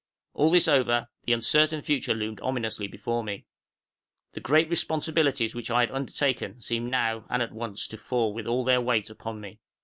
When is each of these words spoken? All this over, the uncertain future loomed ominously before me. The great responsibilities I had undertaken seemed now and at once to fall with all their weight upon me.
All 0.33 0.49
this 0.49 0.67
over, 0.67 1.07
the 1.25 1.33
uncertain 1.33 1.83
future 1.83 2.15
loomed 2.15 2.39
ominously 2.41 2.87
before 2.87 3.23
me. 3.23 3.45
The 4.33 4.39
great 4.39 4.67
responsibilities 4.67 5.55
I 5.69 5.81
had 5.81 5.91
undertaken 5.91 6.59
seemed 6.59 6.89
now 6.89 7.27
and 7.29 7.43
at 7.43 7.51
once 7.51 7.87
to 7.89 7.97
fall 7.97 8.33
with 8.33 8.47
all 8.47 8.63
their 8.63 8.81
weight 8.81 9.11
upon 9.11 9.39
me. 9.39 9.59